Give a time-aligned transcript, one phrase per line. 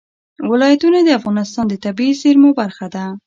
[0.49, 3.05] ولایتونه د افغانستان د طبیعي زیرمو برخه ده.